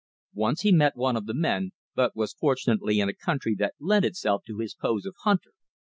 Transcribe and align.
Once 0.33 0.61
he 0.61 0.71
met 0.71 0.95
one 0.97 1.15
of 1.15 1.27
the 1.27 1.33
men; 1.35 1.73
but 1.93 2.15
was 2.15 2.33
fortunately 2.33 2.99
in 2.99 3.07
a 3.07 3.13
country 3.13 3.53
that 3.53 3.75
lent 3.79 4.03
itself 4.03 4.41
to 4.43 4.57
his 4.57 4.73
pose 4.73 5.05
of 5.05 5.13
hunter. 5.25 5.51